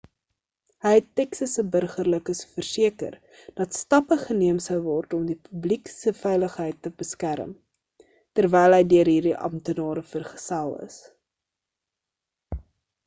hy 0.83 0.91
het 0.99 1.09
texas 1.19 1.51
se 1.57 1.63
burgerlikes 1.73 2.39
verseker 2.53 3.17
dat 3.59 3.75
stappe 3.79 4.15
geneem 4.23 4.61
sou 4.67 4.77
word 4.87 5.13
om 5.17 5.27
die 5.31 5.35
publiek 5.49 5.91
se 5.97 6.13
veiligheid 6.21 6.79
te 6.87 6.91
beskerm 7.03 7.51
terwyl 8.41 8.77
hy 8.79 8.83
deur 8.95 9.11
hierdie 9.15 9.35
amptenare 9.49 10.03
vergesel 10.15 10.73
is 10.89 10.97